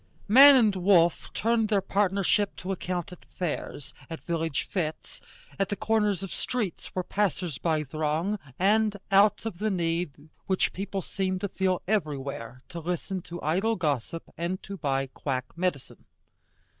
Man 0.27 0.55
and 0.55 0.75
wolf 0.77 1.29
turned 1.31 1.69
their 1.69 1.79
partnership 1.79 2.55
to 2.55 2.71
account 2.71 3.11
at 3.11 3.23
fairs, 3.23 3.93
at 4.09 4.23
village 4.25 4.67
fêtes, 4.67 5.21
at 5.59 5.69
the 5.69 5.75
corners 5.75 6.23
of 6.23 6.33
streets 6.33 6.87
where 6.95 7.03
passers 7.03 7.59
by 7.59 7.83
throng, 7.83 8.39
and 8.57 8.97
out 9.11 9.45
of 9.45 9.59
the 9.59 9.69
need 9.69 10.31
which 10.47 10.73
people 10.73 11.03
seem 11.03 11.37
to 11.37 11.47
feel 11.47 11.83
everywhere 11.87 12.63
to 12.69 12.79
listen 12.79 13.21
to 13.21 13.39
idle 13.43 13.75
gossip 13.75 14.23
and 14.39 14.63
to 14.63 14.75
buy 14.75 15.05
quack 15.05 15.45
medicine. 15.55 16.03